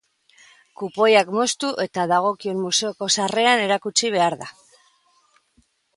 Kupoiak 0.81 1.27
moztu 1.35 1.69
eta 1.85 2.05
dagokion 2.13 2.57
museoko 2.63 3.11
sarreran 3.19 3.65
erakutsi 3.67 4.11
behar 4.17 4.41
da. 4.41 4.51